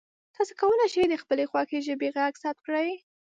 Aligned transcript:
تاسو 0.35 0.53
کولی 0.61 0.87
شئ 0.93 1.03
د 1.09 1.15
خپلې 1.23 1.43
خوښې 1.51 1.79
ژبې 1.87 2.09
غږ 2.15 2.33
ثبت 2.43 2.57
کړئ. 2.65 2.89